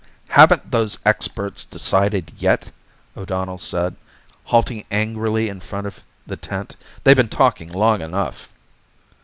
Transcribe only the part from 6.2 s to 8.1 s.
the tent. "They've been talking long